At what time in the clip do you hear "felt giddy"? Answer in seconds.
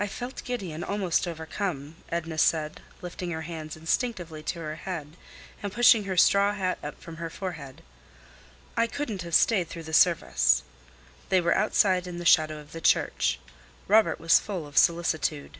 0.08-0.72